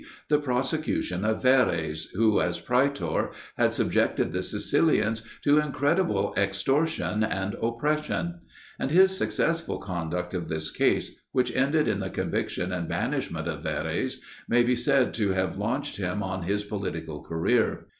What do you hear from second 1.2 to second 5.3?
of Verres, who as Praetor had subjected the Sicilians